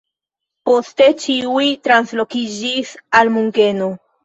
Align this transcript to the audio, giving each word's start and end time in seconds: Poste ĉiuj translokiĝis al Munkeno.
Poste 0.69 1.09
ĉiuj 1.25 1.67
translokiĝis 1.89 2.97
al 3.21 3.33
Munkeno. 3.39 3.95